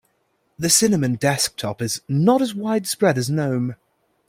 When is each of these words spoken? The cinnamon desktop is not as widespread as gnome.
The 0.57 0.71
cinnamon 0.71 1.13
desktop 1.13 1.79
is 1.79 2.01
not 2.09 2.41
as 2.41 2.55
widespread 2.55 3.19
as 3.19 3.29
gnome. 3.29 3.75